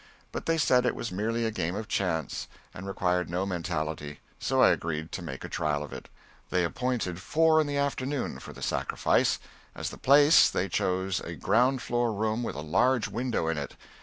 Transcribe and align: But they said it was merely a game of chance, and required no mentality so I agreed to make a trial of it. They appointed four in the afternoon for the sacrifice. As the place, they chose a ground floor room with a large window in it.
But 0.31 0.47
they 0.47 0.57
said 0.57 0.83
it 0.87 0.95
was 0.95 1.11
merely 1.11 1.45
a 1.45 1.51
game 1.51 1.75
of 1.75 1.87
chance, 1.87 2.47
and 2.73 2.87
required 2.87 3.29
no 3.29 3.45
mentality 3.45 4.19
so 4.39 4.59
I 4.59 4.71
agreed 4.71 5.11
to 5.11 5.21
make 5.21 5.43
a 5.43 5.47
trial 5.47 5.83
of 5.83 5.93
it. 5.93 6.09
They 6.49 6.63
appointed 6.63 7.21
four 7.21 7.61
in 7.61 7.67
the 7.67 7.77
afternoon 7.77 8.39
for 8.39 8.51
the 8.51 8.63
sacrifice. 8.63 9.37
As 9.75 9.91
the 9.91 9.99
place, 9.99 10.49
they 10.49 10.69
chose 10.69 11.19
a 11.19 11.35
ground 11.35 11.83
floor 11.83 12.11
room 12.13 12.41
with 12.41 12.55
a 12.55 12.61
large 12.61 13.09
window 13.09 13.47
in 13.47 13.59
it. 13.59 13.75